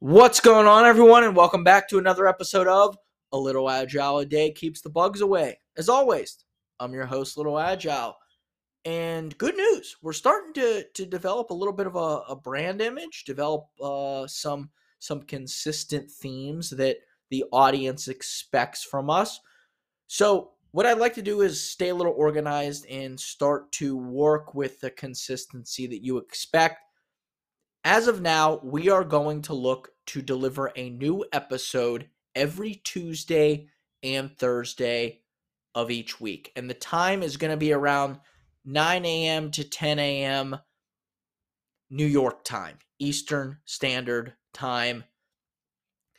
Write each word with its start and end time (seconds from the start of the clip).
What's 0.00 0.40
going 0.40 0.66
on, 0.66 0.84
everyone, 0.84 1.24
and 1.24 1.34
welcome 1.34 1.64
back 1.64 1.88
to 1.88 1.96
another 1.96 2.28
episode 2.28 2.66
of 2.66 2.98
A 3.32 3.38
Little 3.38 3.70
Agile 3.70 4.18
a 4.18 4.26
Day 4.26 4.52
Keeps 4.52 4.82
the 4.82 4.90
Bugs 4.90 5.22
Away. 5.22 5.58
As 5.78 5.88
always, 5.88 6.44
I'm 6.78 6.92
your 6.92 7.06
host, 7.06 7.38
Little 7.38 7.58
Agile. 7.58 8.14
And 8.84 9.36
good 9.38 9.56
news, 9.56 9.96
we're 10.02 10.12
starting 10.12 10.52
to, 10.52 10.84
to 10.92 11.06
develop 11.06 11.48
a 11.48 11.54
little 11.54 11.72
bit 11.72 11.86
of 11.86 11.96
a, 11.96 12.20
a 12.28 12.36
brand 12.36 12.82
image, 12.82 13.24
develop 13.24 13.68
uh, 13.82 14.26
some 14.26 14.68
some 14.98 15.22
consistent 15.22 16.10
themes 16.10 16.68
that 16.70 16.98
the 17.30 17.44
audience 17.50 18.06
expects 18.06 18.84
from 18.84 19.08
us. 19.08 19.40
So, 20.08 20.50
what 20.72 20.84
I'd 20.84 20.98
like 20.98 21.14
to 21.14 21.22
do 21.22 21.40
is 21.40 21.70
stay 21.70 21.88
a 21.88 21.94
little 21.94 22.14
organized 22.14 22.84
and 22.90 23.18
start 23.18 23.72
to 23.72 23.96
work 23.96 24.54
with 24.54 24.78
the 24.78 24.90
consistency 24.90 25.86
that 25.86 26.04
you 26.04 26.18
expect 26.18 26.80
as 27.86 28.08
of 28.08 28.20
now, 28.20 28.58
we 28.64 28.90
are 28.90 29.04
going 29.04 29.42
to 29.42 29.54
look 29.54 29.90
to 30.06 30.20
deliver 30.20 30.72
a 30.74 30.90
new 30.90 31.24
episode 31.32 32.08
every 32.34 32.80
Tuesday 32.82 33.68
and 34.02 34.36
Thursday 34.36 35.20
of 35.72 35.88
each 35.92 36.20
week. 36.20 36.50
And 36.56 36.68
the 36.68 36.74
time 36.74 37.22
is 37.22 37.36
going 37.36 37.52
to 37.52 37.56
be 37.56 37.72
around 37.72 38.18
9 38.64 39.04
a.m. 39.04 39.52
to 39.52 39.62
10 39.62 40.00
a.m. 40.00 40.58
New 41.88 42.06
York 42.06 42.42
time, 42.42 42.76
Eastern 42.98 43.58
Standard 43.66 44.34
Time 44.52 45.04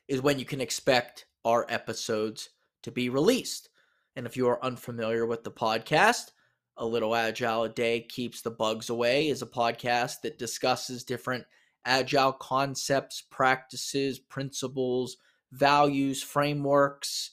is 0.08 0.22
when 0.22 0.40
you 0.40 0.46
can 0.46 0.62
expect 0.62 1.26
our 1.44 1.66
episodes 1.68 2.48
to 2.84 2.92
be 2.92 3.10
released. 3.10 3.68
And 4.16 4.26
if 4.26 4.38
you 4.38 4.48
are 4.48 4.64
unfamiliar 4.64 5.26
with 5.26 5.44
the 5.44 5.52
podcast, 5.52 6.32
A 6.80 6.86
Little 6.86 7.16
Agile 7.16 7.64
a 7.64 7.70
Day 7.70 8.02
Keeps 8.02 8.42
the 8.42 8.52
Bugs 8.52 8.90
Away 8.90 9.30
is 9.30 9.42
a 9.42 9.48
podcast 9.48 10.22
that 10.22 10.38
discusses 10.38 11.04
different 11.04 11.46
agile 11.86 12.34
concepts, 12.34 13.22
practices, 13.22 14.20
principles, 14.20 15.18
values, 15.52 16.22
frameworks, 16.22 17.32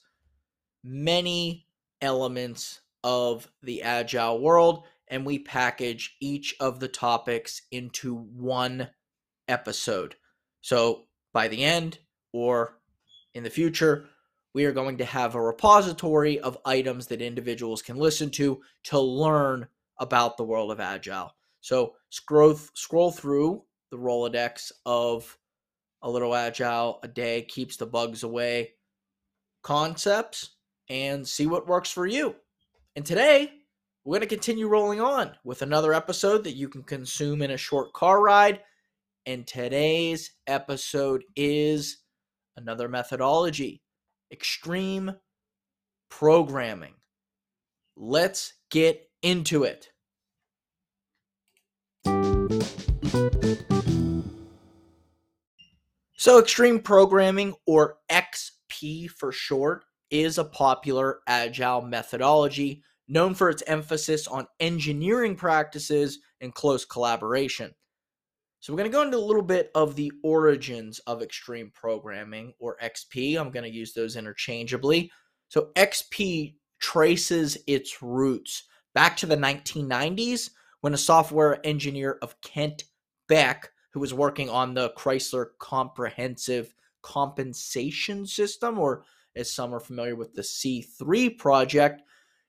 many 0.82 1.66
elements 2.00 2.80
of 3.02 3.50
the 3.62 3.82
agile 3.82 4.40
world. 4.40 4.84
And 5.08 5.26
we 5.26 5.38
package 5.38 6.16
each 6.20 6.56
of 6.58 6.80
the 6.80 6.88
topics 6.88 7.60
into 7.70 8.16
one 8.16 8.88
episode. 9.46 10.16
So 10.62 11.02
by 11.34 11.48
the 11.48 11.62
end 11.62 11.98
or 12.32 12.78
in 13.34 13.42
the 13.42 13.50
future, 13.50 14.08
we 14.54 14.64
are 14.64 14.72
going 14.72 14.96
to 14.98 15.04
have 15.04 15.34
a 15.34 15.42
repository 15.42 16.38
of 16.38 16.56
items 16.64 17.08
that 17.08 17.20
individuals 17.20 17.82
can 17.82 17.96
listen 17.96 18.30
to 18.30 18.62
to 18.84 18.98
learn 18.98 19.66
about 19.98 20.36
the 20.36 20.44
world 20.44 20.70
of 20.70 20.80
agile. 20.80 21.34
So 21.60 21.94
scroll 22.10 22.54
scroll 22.74 23.10
through 23.10 23.64
the 23.90 23.98
Rolodex 23.98 24.70
of 24.86 25.36
a 26.02 26.10
little 26.10 26.34
agile 26.34 27.00
a 27.02 27.08
day 27.08 27.42
keeps 27.42 27.76
the 27.76 27.86
bugs 27.86 28.22
away 28.22 28.74
concepts 29.62 30.50
and 30.88 31.26
see 31.26 31.46
what 31.46 31.66
works 31.66 31.90
for 31.90 32.06
you. 32.06 32.36
And 32.94 33.04
today, 33.04 33.50
we're 34.04 34.18
going 34.18 34.28
to 34.28 34.34
continue 34.34 34.68
rolling 34.68 35.00
on 35.00 35.32
with 35.44 35.62
another 35.62 35.94
episode 35.94 36.44
that 36.44 36.56
you 36.56 36.68
can 36.68 36.82
consume 36.82 37.40
in 37.40 37.52
a 37.52 37.56
short 37.56 37.92
car 37.94 38.22
ride. 38.22 38.60
And 39.24 39.46
today's 39.46 40.32
episode 40.46 41.24
is 41.34 42.02
another 42.56 42.86
methodology 42.86 43.83
extreme 44.34 45.14
programming. 46.10 46.94
Let's 47.96 48.54
get 48.68 49.08
into 49.22 49.62
it. 49.62 49.90
So, 56.16 56.40
extreme 56.40 56.80
programming, 56.80 57.54
or 57.64 57.98
XP 58.10 59.08
for 59.08 59.30
short, 59.30 59.84
is 60.10 60.38
a 60.38 60.44
popular 60.44 61.20
agile 61.28 61.82
methodology 61.82 62.82
known 63.06 63.34
for 63.34 63.48
its 63.48 63.62
emphasis 63.68 64.26
on 64.26 64.48
engineering 64.58 65.36
practices 65.36 66.18
and 66.40 66.52
close 66.52 66.84
collaboration. 66.84 67.72
So, 68.64 68.72
we're 68.72 68.78
going 68.78 68.90
to 68.90 68.96
go 68.96 69.02
into 69.02 69.18
a 69.18 69.18
little 69.18 69.42
bit 69.42 69.70
of 69.74 69.94
the 69.94 70.10
origins 70.22 70.98
of 71.00 71.20
extreme 71.20 71.70
programming, 71.74 72.54
or 72.58 72.78
XP. 72.82 73.38
I'm 73.38 73.50
going 73.50 73.70
to 73.70 73.70
use 73.70 73.92
those 73.92 74.16
interchangeably. 74.16 75.12
So, 75.48 75.68
XP 75.76 76.54
traces 76.80 77.58
its 77.66 78.00
roots 78.00 78.64
back 78.94 79.18
to 79.18 79.26
the 79.26 79.36
1990s 79.36 80.48
when 80.80 80.94
a 80.94 80.96
software 80.96 81.60
engineer 81.62 82.16
of 82.22 82.40
Kent 82.40 82.84
Beck 83.28 83.68
who 83.92 84.00
was 84.00 84.14
working 84.14 84.48
on 84.48 84.72
the 84.72 84.94
Chrysler 84.96 85.48
Comprehensive 85.58 86.72
Compensation 87.02 88.26
System, 88.26 88.78
or 88.78 89.04
as 89.36 89.52
some 89.52 89.74
are 89.74 89.78
familiar 89.80 90.16
with 90.16 90.32
the 90.32 90.40
C3 90.40 91.36
project, 91.36 92.00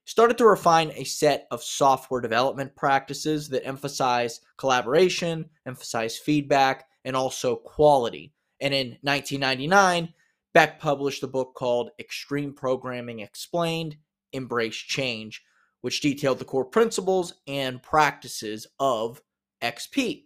started 0.06 0.38
to 0.38 0.46
refine 0.46 0.92
a 0.94 1.04
set 1.04 1.46
of 1.50 1.62
software 1.62 2.20
development 2.20 2.74
practices 2.74 3.48
that 3.50 3.66
emphasize 3.66 4.40
collaboration, 4.56 5.44
emphasize 5.66 6.16
feedback, 6.16 6.88
and 7.04 7.14
also 7.14 7.56
quality. 7.56 8.32
And 8.60 8.72
in 8.72 8.96
1999, 9.02 10.14
Beck 10.54 10.80
published 10.80 11.22
a 11.22 11.28
book 11.28 11.54
called 11.54 11.90
Extreme 11.98 12.54
Programming 12.54 13.20
Explained 13.20 13.96
Embrace 14.32 14.76
Change, 14.76 15.44
which 15.82 16.00
detailed 16.00 16.38
the 16.38 16.44
core 16.44 16.64
principles 16.64 17.34
and 17.46 17.82
practices 17.82 18.66
of 18.78 19.20
XP. 19.60 20.24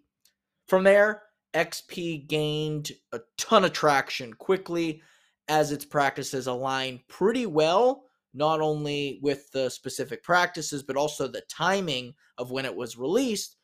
From 0.69 0.84
there, 0.84 1.22
XP 1.54 2.28
gained 2.28 2.92
a 3.12 3.20
ton 3.36 3.64
of 3.64 3.72
traction 3.72 4.34
quickly 4.34 5.02
as 5.48 5.72
its 5.72 5.84
practices 5.84 6.46
aligned 6.46 7.00
pretty 7.08 7.46
well, 7.46 8.04
not 8.32 8.60
only 8.60 9.18
with 9.22 9.50
the 9.52 9.70
specific 9.70 10.22
practices, 10.22 10.82
but 10.82 10.96
also 10.96 11.26
the 11.26 11.42
timing 11.48 12.14
of 12.38 12.50
when 12.50 12.64
it 12.64 12.74
was 12.74 12.98
released. 12.98 13.56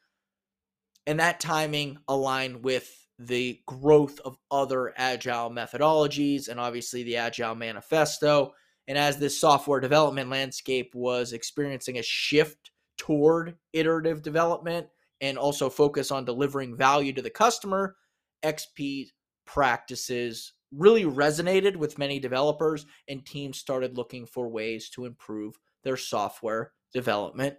And 1.06 1.20
that 1.20 1.40
timing 1.40 1.98
aligned 2.08 2.64
with 2.64 3.06
the 3.18 3.60
growth 3.66 4.20
of 4.24 4.36
other 4.50 4.92
agile 4.96 5.50
methodologies 5.50 6.48
and 6.48 6.60
obviously 6.60 7.02
the 7.02 7.16
Agile 7.16 7.54
Manifesto. 7.54 8.52
And 8.88 8.98
as 8.98 9.18
this 9.18 9.40
software 9.40 9.80
development 9.80 10.30
landscape 10.30 10.94
was 10.94 11.32
experiencing 11.32 11.98
a 11.98 12.02
shift 12.02 12.70
toward 12.98 13.56
iterative 13.72 14.22
development, 14.22 14.88
and 15.20 15.38
also 15.38 15.70
focus 15.70 16.10
on 16.10 16.24
delivering 16.24 16.76
value 16.76 17.12
to 17.12 17.22
the 17.22 17.30
customer, 17.30 17.96
XP 18.44 19.08
practices 19.46 20.52
really 20.72 21.04
resonated 21.04 21.76
with 21.76 21.98
many 21.98 22.18
developers, 22.18 22.86
and 23.08 23.24
teams 23.24 23.58
started 23.58 23.96
looking 23.96 24.26
for 24.26 24.48
ways 24.48 24.88
to 24.90 25.04
improve 25.04 25.58
their 25.84 25.96
software 25.96 26.72
development 26.92 27.56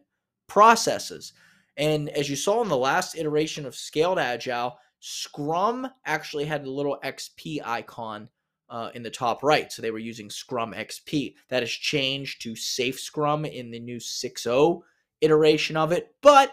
processes. 0.47 1.33
And 1.77 2.09
as 2.09 2.29
you 2.29 2.35
saw 2.35 2.61
in 2.63 2.69
the 2.69 2.77
last 2.77 3.15
iteration 3.15 3.65
of 3.65 3.75
Scaled 3.75 4.19
Agile, 4.19 4.77
Scrum 4.99 5.87
actually 6.05 6.45
had 6.45 6.65
a 6.65 6.71
little 6.71 6.99
XP 7.03 7.59
icon 7.63 8.29
uh, 8.69 8.89
in 8.93 9.03
the 9.03 9.09
top 9.09 9.43
right. 9.43 9.71
So 9.71 9.81
they 9.81 9.91
were 9.91 9.99
using 9.99 10.29
Scrum 10.29 10.73
XP. 10.73 11.35
That 11.49 11.63
has 11.63 11.69
changed 11.69 12.41
to 12.41 12.55
SAFe 12.55 12.99
Scrum 12.99 13.45
in 13.45 13.71
the 13.71 13.79
new 13.79 13.97
6.0 13.97 14.81
iteration 15.21 15.77
of 15.77 15.91
it. 15.91 16.15
But 16.21 16.51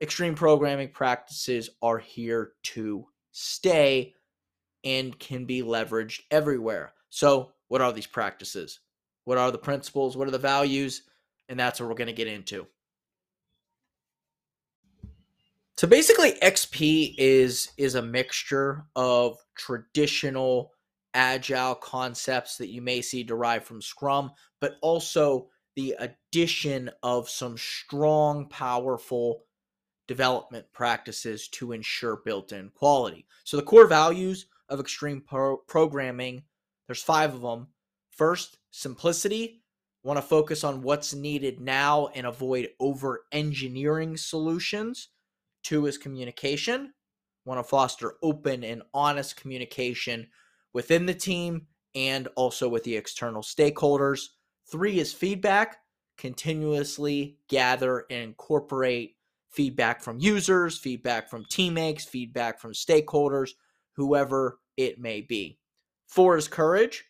extreme 0.00 0.34
programming 0.34 0.90
practices 0.90 1.70
are 1.82 1.98
here 1.98 2.52
to 2.62 3.06
stay 3.32 4.14
and 4.84 5.18
can 5.18 5.44
be 5.44 5.62
leveraged 5.62 6.20
everywhere. 6.30 6.92
So, 7.10 7.52
what 7.68 7.80
are 7.80 7.92
these 7.92 8.06
practices? 8.06 8.80
What 9.24 9.38
are 9.38 9.50
the 9.50 9.58
principles? 9.58 10.16
What 10.16 10.28
are 10.28 10.32
the 10.32 10.38
values? 10.38 11.02
And 11.48 11.58
that's 11.58 11.80
what 11.80 11.88
we're 11.88 11.94
going 11.94 12.06
to 12.06 12.12
get 12.12 12.28
into. 12.28 12.66
So 15.78 15.86
basically 15.86 16.32
XP 16.42 17.14
is 17.18 17.70
is 17.76 17.94
a 17.94 18.02
mixture 18.02 18.84
of 18.96 19.38
traditional 19.54 20.72
agile 21.14 21.76
concepts 21.76 22.56
that 22.56 22.66
you 22.66 22.82
may 22.82 23.00
see 23.00 23.22
derived 23.22 23.64
from 23.64 23.80
Scrum, 23.80 24.32
but 24.60 24.78
also 24.82 25.50
the 25.76 25.94
addition 26.00 26.90
of 27.04 27.30
some 27.30 27.56
strong 27.56 28.48
powerful 28.48 29.44
development 30.08 30.66
practices 30.72 31.46
to 31.50 31.70
ensure 31.70 32.22
built-in 32.24 32.70
quality. 32.70 33.24
So 33.44 33.56
the 33.56 33.62
core 33.62 33.86
values 33.86 34.46
of 34.68 34.80
extreme 34.80 35.20
pro- 35.20 35.58
programming, 35.58 36.42
there's 36.86 37.02
5 37.02 37.34
of 37.34 37.40
them. 37.42 37.68
First, 38.10 38.58
simplicity. 38.70 39.62
Want 40.02 40.16
to 40.16 40.22
focus 40.22 40.64
on 40.64 40.82
what's 40.82 41.14
needed 41.14 41.60
now 41.60 42.08
and 42.14 42.26
avoid 42.26 42.68
over 42.80 43.24
engineering 43.32 44.16
solutions. 44.16 45.08
Two 45.62 45.86
is 45.86 45.98
communication. 45.98 46.94
Want 47.44 47.58
to 47.58 47.64
foster 47.68 48.14
open 48.22 48.64
and 48.64 48.82
honest 48.94 49.36
communication 49.36 50.28
within 50.72 51.06
the 51.06 51.14
team 51.14 51.66
and 51.94 52.28
also 52.36 52.68
with 52.68 52.84
the 52.84 52.96
external 52.96 53.42
stakeholders. 53.42 54.26
Three 54.70 54.98
is 54.98 55.12
feedback. 55.12 55.78
Continuously 56.16 57.38
gather 57.48 58.04
and 58.10 58.22
incorporate 58.22 59.16
feedback 59.50 60.02
from 60.02 60.18
users, 60.20 60.78
feedback 60.78 61.28
from 61.28 61.44
teammates, 61.44 62.04
feedback 62.04 62.60
from 62.60 62.72
stakeholders, 62.72 63.50
whoever 63.98 64.60
it 64.76 65.00
may 65.00 65.20
be. 65.20 65.58
Four 66.06 66.36
is 66.36 66.46
courage. 66.46 67.04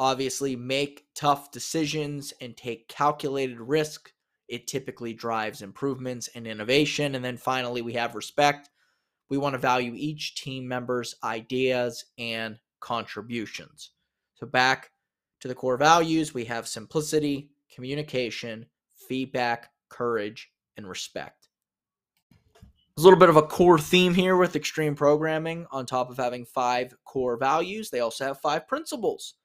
Obviously, 0.00 0.56
make 0.56 1.06
tough 1.14 1.52
decisions 1.52 2.34
and 2.40 2.56
take 2.56 2.88
calculated 2.88 3.60
risk. 3.60 4.12
It 4.48 4.66
typically 4.66 5.14
drives 5.14 5.62
improvements 5.62 6.28
and 6.34 6.48
innovation. 6.48 7.14
And 7.14 7.24
then 7.24 7.36
finally, 7.36 7.80
we 7.80 7.92
have 7.92 8.16
respect. 8.16 8.70
We 9.30 9.38
want 9.38 9.54
to 9.54 9.58
value 9.58 9.92
each 9.94 10.34
team 10.34 10.66
member's 10.66 11.14
ideas 11.22 12.06
and 12.18 12.58
contributions. 12.80 13.92
So, 14.34 14.46
back 14.46 14.90
to 15.40 15.48
the 15.48 15.54
core 15.54 15.76
values, 15.76 16.34
we 16.34 16.44
have 16.46 16.66
simplicity, 16.66 17.50
communication, 17.72 18.66
feedback, 19.08 19.70
courage, 19.88 20.50
and 20.76 20.88
respect. 20.88 21.41
There's 22.94 23.04
a 23.04 23.06
little 23.06 23.18
bit 23.18 23.30
of 23.30 23.36
a 23.36 23.42
core 23.42 23.78
theme 23.78 24.12
here 24.12 24.36
with 24.36 24.54
extreme 24.54 24.94
programming. 24.94 25.66
On 25.70 25.86
top 25.86 26.10
of 26.10 26.18
having 26.18 26.44
five 26.44 26.94
core 27.06 27.38
values, 27.38 27.88
they 27.88 28.00
also 28.00 28.26
have 28.26 28.40
five 28.42 28.68
principles. 28.68 29.36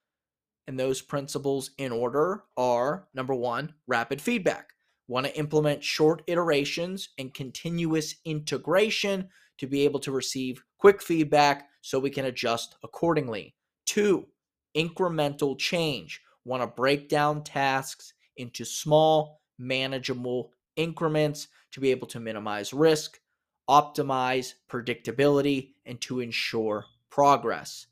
And 0.68 0.78
those 0.78 1.02
principles 1.02 1.72
in 1.78 1.94
order 1.94 2.44
are 2.58 3.08
number 3.14 3.34
one, 3.34 3.74
rapid 3.88 4.20
feedback. 4.20 4.74
Want 5.08 5.28
to 5.28 5.38
implement 5.38 5.82
short 5.82 6.24
iterations 6.28 7.08
and 7.18 7.34
continuous 7.34 8.16
integration 8.26 9.30
to 9.60 9.66
be 9.66 9.86
able 9.86 10.02
to 10.02 10.12
receive 10.12 10.62
quick 10.78 11.02
feedback 11.02 11.70
so 11.80 12.00
we 12.00 12.10
can 12.10 12.26
adjust 12.26 12.76
accordingly. 12.84 13.56
Two, 13.86 14.28
incremental 14.76 15.58
change. 15.58 16.22
Want 16.44 16.64
to 16.64 16.68
break 16.68 17.08
down 17.08 17.46
tasks 17.46 18.14
into 18.36 18.66
small, 18.66 19.40
manageable 19.58 20.52
increments 20.76 21.48
to 21.72 21.80
be 21.80 21.92
able 21.92 22.08
to 22.08 22.20
minimize 22.20 22.74
risk, 22.74 23.22
optimize 23.70 24.54
predictability, 24.70 25.70
and 25.86 26.00
to 26.02 26.20
ensure 26.20 26.86
progress. 27.10 27.88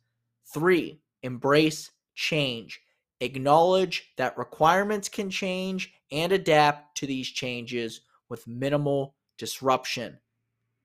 Three, 0.45 1.01
embrace 1.23 1.91
change. 2.13 2.81
Acknowledge 3.21 4.11
that 4.17 4.37
requirements 4.37 5.09
can 5.09 5.29
change 5.29 5.93
and 6.11 6.31
adapt 6.31 6.97
to 6.97 7.07
these 7.07 7.27
changes 7.27 8.01
with 8.29 8.47
minimal 8.47 9.15
disruption. 9.37 10.19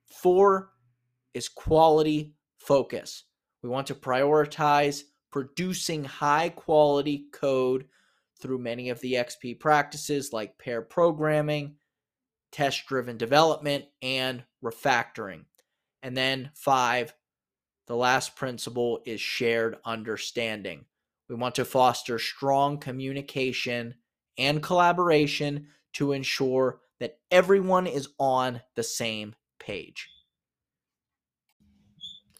Four 0.06 0.70
is 1.34 1.48
quality 1.48 2.34
focus. 2.58 3.24
We 3.62 3.68
want 3.68 3.86
to 3.88 3.94
prioritize 3.94 5.04
producing 5.30 6.04
high 6.04 6.48
quality 6.48 7.26
code 7.32 7.86
through 8.40 8.58
many 8.58 8.88
of 8.88 9.00
the 9.00 9.14
XP 9.14 9.60
practices 9.60 10.32
like 10.32 10.58
pair 10.58 10.82
programming, 10.82 11.76
test 12.52 12.86
driven 12.86 13.16
development, 13.16 13.84
and 14.02 14.44
refactoring. 14.62 15.44
And 16.02 16.16
then 16.16 16.50
five, 16.54 17.14
the 17.86 17.96
last 17.96 18.36
principle 18.36 19.00
is 19.04 19.20
shared 19.20 19.76
understanding. 19.84 20.84
We 21.28 21.36
want 21.36 21.54
to 21.56 21.64
foster 21.64 22.18
strong 22.18 22.78
communication 22.78 23.94
and 24.38 24.62
collaboration 24.62 25.68
to 25.94 26.12
ensure 26.12 26.80
that 26.98 27.18
everyone 27.30 27.86
is 27.86 28.08
on 28.18 28.60
the 28.74 28.82
same 28.82 29.34
page. 29.58 30.08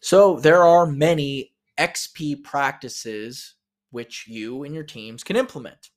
So, 0.01 0.37
there 0.37 0.63
are 0.63 0.85
many 0.85 1.53
XP 1.77 2.43
practices 2.43 3.55
which 3.91 4.27
you 4.27 4.63
and 4.63 4.73
your 4.73 4.83
teams 4.83 5.23
can 5.23 5.35
implement. 5.35 5.89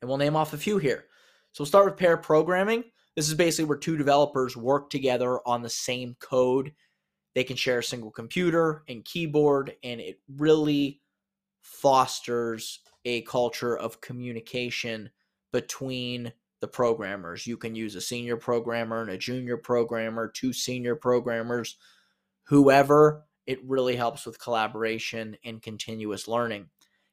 And 0.00 0.08
we'll 0.08 0.18
name 0.18 0.36
off 0.36 0.52
a 0.52 0.58
few 0.58 0.78
here. 0.78 1.06
So, 1.52 1.62
we'll 1.62 1.66
start 1.66 1.86
with 1.86 1.96
pair 1.96 2.16
programming. 2.16 2.84
This 3.18 3.28
is 3.28 3.34
basically 3.34 3.64
where 3.64 3.78
two 3.78 3.96
developers 3.96 4.56
work 4.56 4.90
together 4.90 5.40
on 5.44 5.60
the 5.60 5.68
same 5.68 6.14
code. 6.20 6.72
They 7.34 7.42
can 7.42 7.56
share 7.56 7.80
a 7.80 7.82
single 7.82 8.12
computer 8.12 8.84
and 8.88 9.04
keyboard, 9.04 9.74
and 9.82 10.00
it 10.00 10.20
really 10.36 11.00
fosters 11.60 12.78
a 13.04 13.22
culture 13.22 13.76
of 13.76 14.00
communication 14.00 15.10
between 15.52 16.32
the 16.60 16.68
programmers. 16.68 17.44
You 17.44 17.56
can 17.56 17.74
use 17.74 17.96
a 17.96 18.00
senior 18.00 18.36
programmer 18.36 19.00
and 19.00 19.10
a 19.10 19.18
junior 19.18 19.56
programmer, 19.56 20.28
two 20.28 20.52
senior 20.52 20.94
programmers, 20.94 21.76
whoever. 22.44 23.24
It 23.48 23.58
really 23.64 23.96
helps 23.96 24.26
with 24.26 24.40
collaboration 24.40 25.36
and 25.44 25.60
continuous 25.60 26.28
learning. 26.28 26.68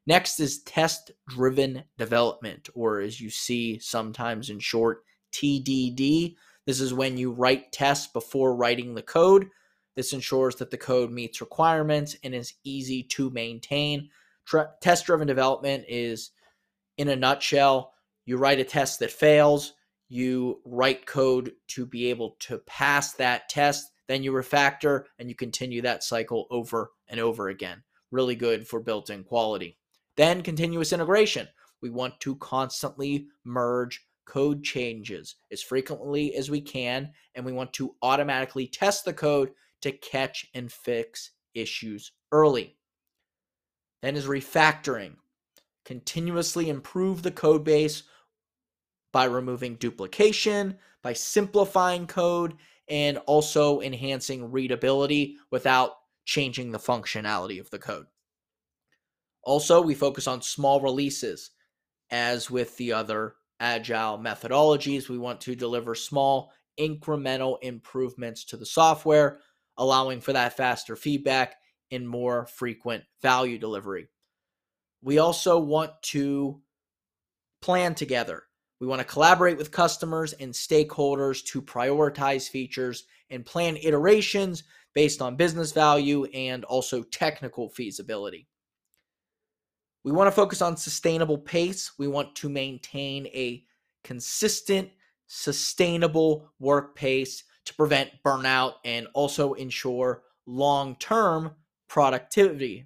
Next 0.06 0.40
is 0.40 0.62
test 0.62 1.14
driven 1.28 1.84
development, 1.98 2.70
or 2.76 3.00
as 3.00 3.20
you 3.20 3.32
see 3.32 3.80
sometimes 3.80 4.52
in 4.52 4.60
short, 4.60 5.02
TDD. 5.36 6.36
This 6.66 6.80
is 6.80 6.94
when 6.94 7.18
you 7.18 7.32
write 7.32 7.72
tests 7.72 8.08
before 8.08 8.56
writing 8.56 8.96
the 8.96 9.02
code. 9.02 9.48
This 9.96 10.14
ensures 10.14 10.56
that 10.56 10.72
the 10.72 10.78
code 10.78 11.12
meets 11.12 11.42
requirements 11.42 12.16
and 12.24 12.34
is 12.34 12.54
easy 12.64 13.04
to 13.04 13.30
maintain. 13.30 14.10
test 14.82 15.06
driven 15.06 15.28
development 15.28 15.86
is, 15.88 16.32
in 16.98 17.10
a 17.10 17.16
nutshell, 17.16 17.94
you 18.26 18.38
write 18.38 18.60
a 18.60 18.64
test 18.64 19.00
that 19.00 19.12
fails, 19.12 19.74
you 20.10 20.62
write 20.66 21.06
code 21.06 21.54
to 21.68 21.86
be 21.86 22.10
able 22.10 22.36
to 22.40 22.60
pass 22.60 23.14
that 23.14 23.50
test, 23.50 23.92
then 24.08 24.24
you 24.24 24.32
refactor 24.32 25.06
and 25.18 25.30
you 25.30 25.36
continue 25.36 25.82
that 25.82 26.04
cycle 26.04 26.48
over 26.52 26.92
and 27.08 27.20
over 27.20 27.50
again. 27.50 27.84
Really 28.12 28.36
good 28.36 28.68
for 28.68 28.80
built 28.80 29.10
in 29.10 29.24
quality. 29.24 29.78
Then 30.16 30.44
continuous 30.44 30.94
integration. 30.94 31.48
We 31.82 31.90
want 31.90 32.20
to 32.22 32.36
constantly 32.38 33.28
merge 33.44 34.06
code 34.26 34.64
changes 34.64 35.36
as 35.52 35.62
frequently 35.62 36.36
as 36.36 36.50
we 36.50 36.62
can, 36.62 37.12
and 37.36 37.46
we 37.46 37.54
want 37.54 37.74
to 37.74 37.96
automatically 38.02 38.68
test 38.68 39.06
the 39.06 39.14
code 39.14 39.52
to 39.82 39.92
catch 39.92 40.48
and 40.54 40.72
fix 40.72 41.32
issues 41.54 42.12
early. 42.32 42.76
Then 44.02 44.16
is 44.16 44.26
refactoring. 44.26 45.16
Continuously 45.86 46.70
improve 46.70 47.22
the 47.22 47.32
code 47.32 47.64
base 47.64 48.04
by 49.12 49.26
removing 49.26 49.76
duplication, 49.76 50.78
by 51.02 51.14
simplifying 51.14 52.08
code, 52.08 52.56
and 52.88 53.18
also 53.20 53.82
enhancing 53.82 54.52
readability 54.52 55.38
without 55.52 55.92
changing 56.26 56.72
the 56.72 56.80
functionality 56.80 57.60
of 57.60 57.70
the 57.70 57.80
code. 57.80 58.08
Also, 59.44 59.80
we 59.82 59.94
focus 59.94 60.28
on 60.28 60.42
small 60.42 60.82
releases, 60.82 61.52
as 62.10 62.50
with 62.50 62.76
the 62.78 62.92
other 62.92 63.36
agile 63.60 64.18
methodologies. 64.18 65.10
We 65.10 65.18
want 65.18 65.42
to 65.42 65.56
deliver 65.56 65.96
small 65.96 66.52
incremental 66.80 67.58
improvements 67.62 68.44
to 68.46 68.58
the 68.58 68.66
software, 68.66 69.40
allowing 69.78 70.22
for 70.22 70.34
that 70.34 70.58
faster 70.58 70.96
feedback 70.96 71.56
and 71.92 72.08
more 72.08 72.48
frequent 72.48 73.04
value 73.22 73.58
delivery. 73.58 74.08
We 75.02 75.20
also 75.20 75.60
want 75.60 75.92
to 76.04 76.62
plan 77.62 77.96
together. 77.96 78.44
We 78.80 78.88
want 78.88 79.00
to 79.00 79.08
collaborate 79.08 79.58
with 79.58 79.72
customers 79.72 80.34
and 80.34 80.52
stakeholders 80.52 81.44
to 81.46 81.62
prioritize 81.62 82.50
features 82.50 83.06
and 83.30 83.46
plan 83.46 83.78
iterations 83.78 84.64
based 84.94 85.22
on 85.22 85.36
business 85.36 85.72
value 85.72 86.26
and 86.26 86.64
also 86.66 87.04
technical 87.04 87.70
feasibility. 87.70 88.48
We 90.06 90.12
want 90.12 90.28
to 90.28 90.32
focus 90.32 90.62
on 90.62 90.78
sustainable 90.78 91.40
pace. 91.40 91.94
We 91.98 92.08
want 92.08 92.36
to 92.36 92.48
maintain 92.48 93.26
a 93.26 93.64
consistent, 94.04 94.92
sustainable 95.26 96.52
work 96.60 96.96
pace 96.96 97.44
to 97.66 97.74
prevent 97.74 98.12
burnout 98.24 98.74
and 98.86 99.08
also 99.16 99.54
ensure 99.54 100.22
long 100.46 100.96
term 100.98 101.56
productivity. 101.88 102.86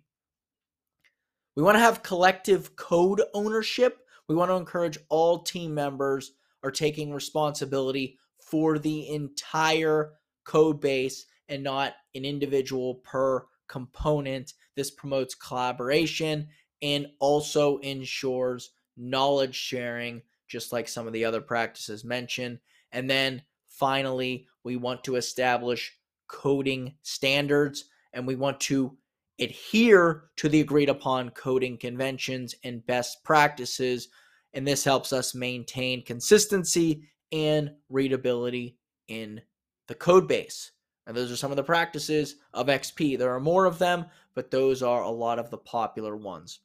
We 1.57 1.63
want 1.63 1.75
to 1.75 1.81
have 1.81 2.03
collective 2.03 2.77
code 2.77 3.21
ownership. 3.33 3.97
We 4.29 4.35
want 4.35 4.49
to 4.49 4.55
encourage 4.55 4.97
all 5.09 5.39
team 5.39 5.73
members 5.75 6.31
are 6.63 6.71
taking 6.71 7.11
responsibility 7.11 8.17
for 8.39 8.79
the 8.79 9.09
entire 9.09 10.13
code 10.45 10.79
base 10.79 11.25
and 11.49 11.63
not 11.63 11.95
an 12.15 12.23
individual 12.23 12.95
per 13.03 13.45
component. 13.67 14.53
This 14.77 14.89
promotes 14.89 15.35
collaboration 15.35 16.47
and 16.81 17.07
also 17.19 17.77
ensures 17.79 18.71
knowledge 18.97 19.55
sharing, 19.55 20.21
just 20.47 20.71
like 20.73 20.87
some 20.87 21.07
of 21.07 21.13
the 21.13 21.25
other 21.25 21.41
practices 21.41 22.03
mentioned. 22.03 22.59
And 22.91 23.09
then 23.09 23.41
finally, 23.67 24.47
we 24.63 24.75
want 24.75 25.03
to 25.05 25.15
establish 25.15 25.97
coding 26.27 26.93
standards 27.01 27.85
and 28.13 28.25
we 28.25 28.35
want 28.35 28.59
to 28.59 28.97
adhere 29.39 30.25
to 30.35 30.49
the 30.49 30.59
agreed 30.59 30.89
upon 30.89 31.29
coding 31.31 31.77
conventions 31.77 32.55
and 32.63 32.85
best 32.85 33.23
practices. 33.23 34.09
And 34.53 34.67
this 34.67 34.83
helps 34.83 35.13
us 35.13 35.35
maintain 35.35 36.03
consistency 36.03 37.03
and 37.31 37.71
readability 37.89 38.77
in 39.07 39.41
the 39.87 39.95
code 39.95 40.27
base. 40.27 40.71
And 41.07 41.15
those 41.15 41.31
are 41.31 41.37
some 41.37 41.51
of 41.51 41.57
the 41.57 41.63
practices 41.63 42.35
of 42.53 42.67
XP. 42.67 43.17
There 43.17 43.33
are 43.33 43.39
more 43.39 43.65
of 43.65 43.79
them, 43.79 44.05
but 44.35 44.51
those 44.51 44.83
are 44.83 45.03
a 45.03 45.09
lot 45.09 45.39
of 45.39 45.49
the 45.49 45.57
popular 45.57 46.15
ones. 46.15 46.59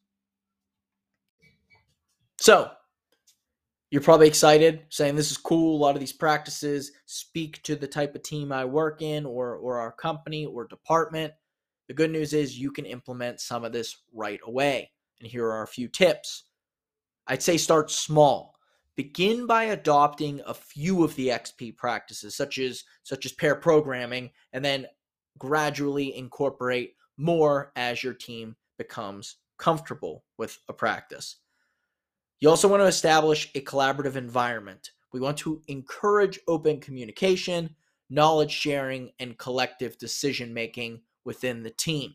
So, 2.45 2.71
you're 3.91 4.03
probably 4.03 4.29
excited, 4.29 4.83
saying 4.91 5.17
this 5.17 5.31
is 5.31 5.39
cool. 5.39 5.79
A 5.79 5.83
lot 5.83 5.95
of 5.95 6.01
these 6.01 6.13
practices 6.13 6.93
speak 7.07 7.63
to 7.63 7.75
the 7.75 7.87
type 7.87 8.15
of 8.15 8.23
team 8.23 8.53
I 8.53 8.67
work 8.67 9.01
in, 9.01 9.25
or 9.25 9.57
or 9.57 9.79
our 9.79 9.93
company 9.93 10.45
or 10.45 10.67
department. 10.67 11.33
The 11.89 11.95
good 11.95 12.11
news 12.11 12.35
is 12.35 12.59
you 12.59 12.71
can 12.71 12.85
implement 12.85 13.41
some 13.41 13.65
of 13.65 13.73
this 13.73 13.97
right 14.13 14.41
away. 14.47 14.91
And 15.21 15.27
here 15.31 15.47
are 15.47 15.63
a 15.63 15.67
few 15.67 15.89
tips. 15.89 16.45
I'd 17.27 17.43
say 17.43 17.57
start 17.57 17.91
small. 17.91 18.57
Begin 18.95 19.47
by 19.47 19.65
adopting 19.65 20.43
a 20.47 20.53
few 20.53 21.03
of 21.03 21.17
the 21.17 21.29
XP 21.29 21.79
practices, 21.79 22.37
such 22.37 22.59
as 22.59 22.85
such 23.05 23.25
as 23.25 23.33
pair 23.33 23.55
programming, 23.55 24.29
and 24.53 24.63
then 24.63 24.87
gradually 25.39 26.15
incorporate 26.15 26.95
more 27.17 27.73
as 27.75 28.05
your 28.05 28.13
team 28.13 28.55
becomes 28.77 29.37
comfortable 29.57 30.25
with 30.37 30.59
a 30.69 30.75
practice. 30.75 31.37
You 32.41 32.51
also 32.51 32.69
want 32.69 32.83
to 32.83 32.87
establish 32.87 33.51
a 33.55 33.61
collaborative 33.61 34.17
environment. 34.17 34.91
We 35.13 35.21
want 35.21 35.39
to 35.39 35.63
encourage 35.69 36.41
open 36.49 36.81
communication, 36.81 37.77
knowledge 38.11 38.51
sharing, 38.51 39.13
and 39.19 39.39
collective 39.39 39.97
decision 39.99 40.53
making 40.53 41.03
within 41.25 41.63
the 41.63 41.71
team. 41.71 42.15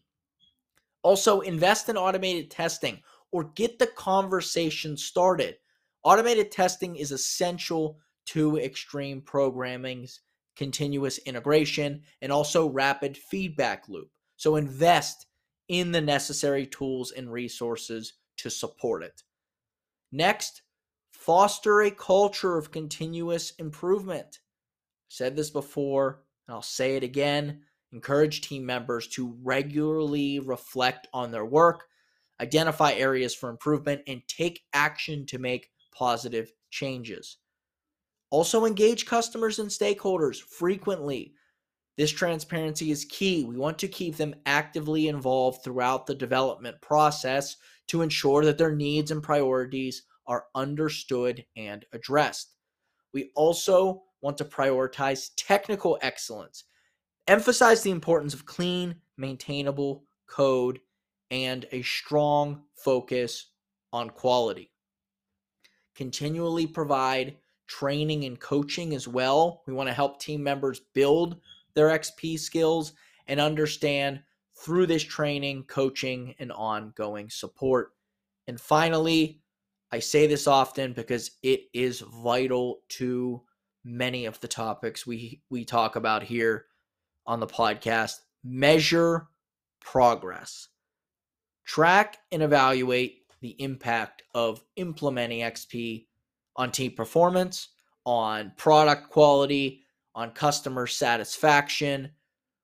Also, 1.01 1.39
invest 1.39 1.87
in 1.87 1.97
automated 1.97 2.51
testing 2.51 3.01
or 3.31 3.45
get 3.55 3.79
the 3.79 3.87
conversation 3.87 4.97
started. 4.97 5.55
Automated 6.03 6.51
testing 6.51 6.97
is 6.97 7.11
essential 7.11 7.99
to 8.27 8.57
extreme 8.57 9.21
programming's 9.21 10.19
continuous 10.55 11.19
integration 11.19 12.01
and 12.21 12.31
also 12.31 12.69
rapid 12.69 13.17
feedback 13.17 13.87
loop. 13.87 14.09
So, 14.35 14.57
invest 14.57 15.25
in 15.69 15.91
the 15.93 16.01
necessary 16.01 16.65
tools 16.65 17.11
and 17.11 17.31
resources 17.31 18.13
to 18.37 18.49
support 18.49 19.03
it. 19.03 19.23
Next, 20.11 20.61
foster 21.11 21.81
a 21.81 21.91
culture 21.91 22.57
of 22.57 22.71
continuous 22.71 23.51
improvement. 23.59 24.39
Said 25.07 25.35
this 25.35 25.49
before, 25.49 26.23
and 26.47 26.55
I'll 26.55 26.61
say 26.61 26.95
it 26.95 27.03
again. 27.03 27.61
Encourage 27.91 28.41
team 28.41 28.65
members 28.65 29.07
to 29.09 29.35
regularly 29.41 30.39
reflect 30.39 31.07
on 31.13 31.31
their 31.31 31.45
work, 31.45 31.85
identify 32.39 32.93
areas 32.93 33.33
for 33.33 33.49
improvement, 33.49 34.01
and 34.07 34.21
take 34.27 34.61
action 34.73 35.25
to 35.27 35.39
make 35.39 35.71
positive 35.91 36.51
changes. 36.69 37.37
Also, 38.29 38.65
engage 38.65 39.07
customers 39.07 39.57
and 39.57 39.69
stakeholders 39.69 40.39
frequently. 40.39 41.33
This 41.99 42.11
transparency 42.11 42.91
is 42.91 43.03
key. 43.03 43.43
We 43.43 43.57
want 43.57 43.77
to 43.79 43.87
keep 43.89 44.15
them 44.15 44.33
actively 44.45 45.09
involved 45.09 45.65
throughout 45.65 46.07
the 46.07 46.15
development 46.15 46.79
process 46.79 47.57
to 47.87 48.01
ensure 48.01 48.45
that 48.45 48.57
their 48.57 48.73
needs 48.73 49.11
and 49.11 49.21
priorities 49.21 50.03
are 50.25 50.45
understood 50.55 51.43
and 51.57 51.85
addressed. 51.91 52.55
We 53.13 53.31
also 53.35 54.03
want 54.21 54.37
to 54.37 54.45
prioritize 54.45 55.31
technical 55.35 55.99
excellence, 56.01 56.63
emphasize 57.27 57.83
the 57.83 57.91
importance 57.91 58.33
of 58.33 58.45
clean, 58.45 58.95
maintainable 59.17 60.05
code, 60.25 60.79
and 61.31 61.65
a 61.73 61.81
strong 61.81 62.61
focus 62.75 63.51
on 63.91 64.09
quality. 64.09 64.71
Continually 65.95 66.65
provide 66.65 67.35
training 67.67 68.23
and 68.23 68.39
coaching 68.39 68.95
as 68.95 69.05
well. 69.05 69.63
We 69.67 69.73
want 69.73 69.89
to 69.89 69.93
help 69.93 70.21
team 70.21 70.41
members 70.41 70.79
build 70.93 71.41
their 71.73 71.87
XP 71.89 72.39
skills 72.39 72.93
and 73.27 73.39
understand 73.39 74.21
through 74.55 74.87
this 74.87 75.03
training, 75.03 75.63
coaching, 75.63 76.35
and 76.39 76.51
ongoing 76.51 77.29
support. 77.29 77.93
And 78.47 78.59
finally, 78.59 79.41
I 79.91 79.99
say 79.99 80.27
this 80.27 80.47
often 80.47 80.93
because 80.93 81.31
it 81.41 81.61
is 81.73 82.01
vital 82.01 82.81
to 82.89 83.41
many 83.83 84.25
of 84.25 84.39
the 84.39 84.47
topics 84.47 85.07
we 85.07 85.41
we 85.49 85.65
talk 85.65 85.95
about 85.95 86.23
here 86.23 86.65
on 87.25 87.39
the 87.39 87.47
podcast. 87.47 88.15
Measure 88.43 89.27
progress. 89.79 90.67
Track 91.65 92.17
and 92.31 92.41
evaluate 92.41 93.21
the 93.41 93.55
impact 93.61 94.23
of 94.33 94.63
implementing 94.75 95.41
XP 95.41 96.07
on 96.55 96.71
team 96.71 96.91
performance, 96.91 97.69
on 98.05 98.51
product 98.57 99.09
quality, 99.09 99.83
on 100.19 100.31
customer 100.31 100.85
satisfaction, 100.85 102.11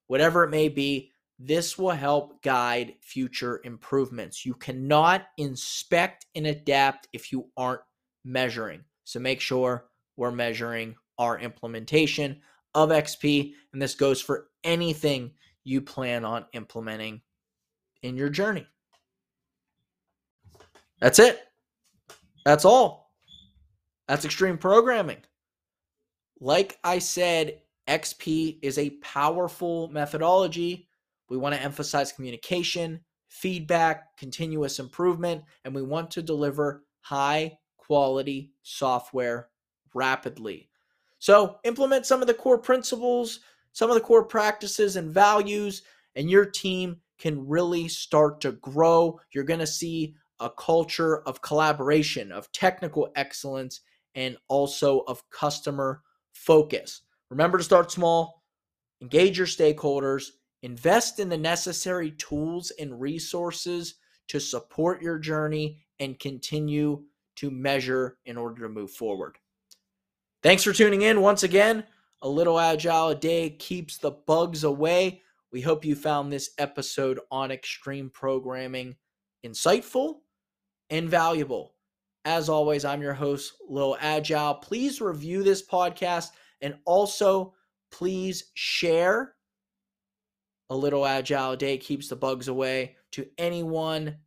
whatever 0.07 0.43
it 0.43 0.49
may 0.49 0.67
be. 0.67 1.11
This 1.39 1.77
will 1.77 1.91
help 1.91 2.41
guide 2.43 2.95
future 3.01 3.61
improvements. 3.63 4.45
You 4.45 4.53
cannot 4.55 5.27
inspect 5.37 6.25
and 6.35 6.47
adapt 6.47 7.07
if 7.13 7.31
you 7.31 7.47
aren't 7.55 7.81
measuring. 8.25 8.83
So 9.05 9.19
make 9.19 9.39
sure 9.39 9.85
we're 10.17 10.31
measuring 10.31 10.95
our 11.17 11.39
implementation 11.39 12.41
of 12.73 12.89
XP. 12.89 13.53
And 13.71 13.81
this 13.81 13.95
goes 13.95 14.21
for 14.21 14.47
anything 14.65 15.31
you 15.63 15.81
plan 15.81 16.25
on 16.25 16.45
implementing 16.53 17.21
in 18.03 18.17
your 18.17 18.29
journey. 18.29 18.67
That's 20.99 21.19
it. 21.19 21.39
That's 22.45 22.65
all. 22.65 23.13
That's 24.07 24.25
extreme 24.25 24.57
programming. 24.57 25.17
Like 26.45 26.77
I 26.83 26.99
said, 26.99 27.61
XP 27.87 28.59
is 28.61 28.77
a 28.77 28.91
powerful 29.01 29.87
methodology 29.87 30.87
we 31.27 31.37
want 31.37 31.55
to 31.55 31.61
emphasize 31.61 32.11
communication, 32.11 32.99
feedback, 33.29 34.15
continuous 34.15 34.77
improvement, 34.77 35.43
and 35.63 35.73
we 35.73 35.81
want 35.81 36.11
to 36.11 36.21
deliver 36.21 36.83
high 37.01 37.57
quality 37.77 38.51
software 38.61 39.49
rapidly. 39.95 40.69
So, 41.17 41.57
implement 41.63 42.05
some 42.05 42.21
of 42.21 42.27
the 42.27 42.33
core 42.35 42.59
principles, 42.59 43.39
some 43.73 43.89
of 43.89 43.95
the 43.95 44.01
core 44.01 44.25
practices 44.25 44.97
and 44.97 45.11
values, 45.11 45.81
and 46.15 46.29
your 46.29 46.45
team 46.45 46.97
can 47.17 47.47
really 47.47 47.87
start 47.87 48.39
to 48.41 48.51
grow. 48.51 49.19
You're 49.33 49.45
going 49.45 49.61
to 49.61 49.65
see 49.65 50.13
a 50.39 50.51
culture 50.51 51.23
of 51.23 51.41
collaboration, 51.41 52.31
of 52.31 52.51
technical 52.51 53.09
excellence, 53.15 53.81
and 54.13 54.37
also 54.47 54.99
of 55.07 55.27
customer 55.31 56.03
focus. 56.35 57.01
Remember 57.31 57.57
to 57.57 57.63
start 57.63 57.91
small, 57.91 58.43
engage 59.01 59.37
your 59.37 59.47
stakeholders, 59.47 60.29
Invest 60.65 61.19
in 61.19 61.29
the 61.29 61.37
necessary 61.37 62.09
tools 62.09 62.71
and 62.79 62.99
resources 62.99 63.97
to 64.29 64.39
support 64.39 64.99
your 64.99 65.19
journey 65.19 65.85
and 65.99 66.17
continue 66.17 67.03
to 67.35 67.51
measure 67.51 68.17
in 68.25 68.35
order 68.35 68.63
to 68.63 68.69
move 68.69 68.89
forward. 68.89 69.37
Thanks 70.41 70.63
for 70.63 70.73
tuning 70.73 71.03
in 71.03 71.21
once 71.21 71.43
again. 71.43 71.83
A 72.23 72.27
little 72.27 72.59
agile 72.59 73.09
a 73.09 73.15
day 73.15 73.51
keeps 73.51 73.99
the 73.99 74.09
bugs 74.09 74.63
away. 74.63 75.21
We 75.51 75.61
hope 75.61 75.85
you 75.85 75.95
found 75.95 76.33
this 76.33 76.49
episode 76.57 77.19
on 77.29 77.51
extreme 77.51 78.09
programming 78.09 78.95
insightful 79.45 80.15
and 80.89 81.07
valuable. 81.07 81.74
As 82.25 82.49
always, 82.49 82.83
I'm 82.83 83.03
your 83.03 83.13
host, 83.13 83.53
Lil 83.69 83.97
Agile. 84.01 84.55
Please 84.55 84.99
review 84.99 85.43
this 85.43 85.65
podcast 85.65 86.29
and 86.61 86.75
also 86.85 87.53
please 87.91 88.51
share 88.55 89.35
a 90.71 90.75
little 90.75 91.05
agile 91.05 91.55
day 91.55 91.77
keeps 91.77 92.09
the 92.09 92.15
bugs 92.15 92.47
away 92.47 92.95
to 93.11 93.27
anyone 93.37 94.17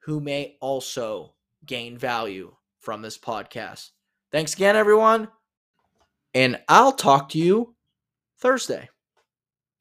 who 0.00 0.20
may 0.20 0.56
also 0.60 1.34
gain 1.64 1.96
value 1.96 2.54
from 2.80 3.00
this 3.00 3.16
podcast. 3.16 3.90
Thanks 4.32 4.54
again, 4.54 4.74
everyone. 4.74 5.28
And 6.34 6.60
I'll 6.68 6.92
talk 6.92 7.28
to 7.30 7.38
you 7.38 7.76
Thursday. 8.40 8.88